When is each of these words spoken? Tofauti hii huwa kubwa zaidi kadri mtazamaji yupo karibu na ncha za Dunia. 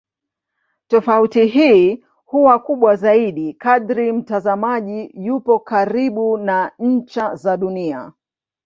Tofauti 0.87 1.45
hii 1.45 2.03
huwa 2.25 2.59
kubwa 2.59 2.95
zaidi 2.95 3.53
kadri 3.53 4.11
mtazamaji 4.11 5.11
yupo 5.13 5.59
karibu 5.59 6.37
na 6.37 6.71
ncha 6.79 7.35
za 7.35 7.57
Dunia. 7.57 8.13